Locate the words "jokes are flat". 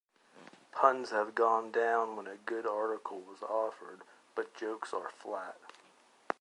4.55-5.59